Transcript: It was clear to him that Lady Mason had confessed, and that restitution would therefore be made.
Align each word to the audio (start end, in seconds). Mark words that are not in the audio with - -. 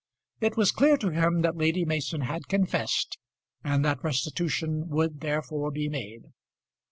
It 0.39 0.57
was 0.57 0.71
clear 0.71 0.97
to 0.97 1.09
him 1.09 1.41
that 1.43 1.55
Lady 1.57 1.85
Mason 1.85 2.21
had 2.21 2.47
confessed, 2.47 3.19
and 3.63 3.85
that 3.85 4.03
restitution 4.03 4.87
would 4.89 5.19
therefore 5.21 5.69
be 5.69 5.89
made. 5.89 6.23